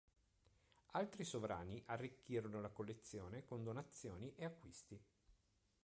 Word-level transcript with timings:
Altri 0.93 1.23
sovrani 1.23 1.79
arricchirono 1.85 2.59
la 2.59 2.71
collezione 2.71 3.45
con 3.45 3.61
donazioni 3.63 4.33
e 4.35 4.45
acquisti. 4.45 4.99